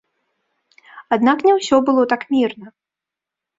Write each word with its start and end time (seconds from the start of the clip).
Аднак 1.17 1.45
не 1.49 1.53
ўсё 1.59 1.75
было 1.91 2.09
так 2.17 2.21
мірна. 2.35 2.67